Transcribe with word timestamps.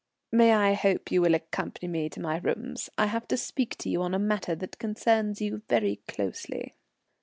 "May 0.31 0.53
I 0.55 0.73
hope 0.73 1.11
you 1.11 1.21
will 1.21 1.35
accompany 1.35 1.87
me 1.87 2.09
to 2.09 2.19
my 2.19 2.37
rooms? 2.39 2.89
I 2.97 3.05
have 3.05 3.27
to 3.27 3.37
speak 3.37 3.77
to 3.77 3.87
you 3.87 4.01
on 4.01 4.15
a 4.15 4.17
matter 4.17 4.55
that 4.55 4.79
concerns 4.79 5.41
you 5.41 5.61
very 5.69 5.97
closely." 6.07 6.73